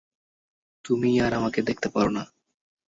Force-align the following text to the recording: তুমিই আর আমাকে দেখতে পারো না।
তুমিই 0.85 1.17
আর 1.19 1.31
আমাকে 1.33 1.59
দেখতে 1.61 1.87
পারো 1.89 2.11
না। 2.11 2.23